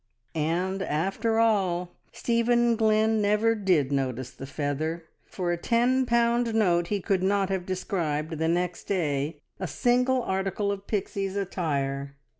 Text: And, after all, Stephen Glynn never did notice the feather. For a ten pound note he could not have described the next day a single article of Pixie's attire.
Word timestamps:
And, 0.33 0.81
after 0.81 1.37
all, 1.37 1.91
Stephen 2.11 2.75
Glynn 2.75 3.21
never 3.21 3.53
did 3.53 3.91
notice 3.91 4.31
the 4.31 4.47
feather. 4.47 5.03
For 5.25 5.51
a 5.51 5.57
ten 5.57 6.07
pound 6.07 6.55
note 6.55 6.87
he 6.87 6.99
could 6.99 7.21
not 7.21 7.49
have 7.49 7.67
described 7.67 8.39
the 8.39 8.47
next 8.47 8.85
day 8.85 9.41
a 9.59 9.67
single 9.67 10.23
article 10.23 10.71
of 10.71 10.87
Pixie's 10.87 11.35
attire. 11.35 12.15